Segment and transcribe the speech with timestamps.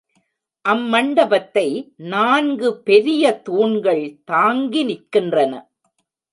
[0.65, 1.65] அம்மண்டபத்தை
[2.13, 5.53] நான்கு பெரிய தூண்கள் தாங்கி நிற்கின்றன.